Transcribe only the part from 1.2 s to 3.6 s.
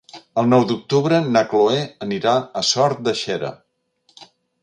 na Chloé anirà a Sot de Xera.